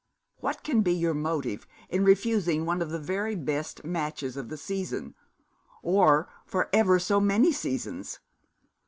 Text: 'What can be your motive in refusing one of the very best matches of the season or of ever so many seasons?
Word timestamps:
'What 0.39 0.63
can 0.63 0.81
be 0.81 0.93
your 0.93 1.13
motive 1.13 1.67
in 1.87 2.03
refusing 2.03 2.65
one 2.65 2.81
of 2.81 2.89
the 2.89 2.97
very 2.97 3.35
best 3.35 3.85
matches 3.85 4.35
of 4.35 4.49
the 4.49 4.57
season 4.57 5.13
or 5.83 6.27
of 6.51 6.65
ever 6.73 6.97
so 6.97 7.19
many 7.19 7.51
seasons? 7.51 8.19